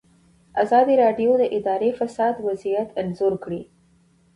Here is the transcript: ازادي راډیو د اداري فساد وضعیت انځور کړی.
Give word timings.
ازادي 0.63 0.93
راډیو 1.03 1.31
د 1.41 1.43
اداري 1.57 1.91
فساد 1.99 2.35
وضعیت 2.47 2.89
انځور 3.01 3.33
کړی. 3.43 3.61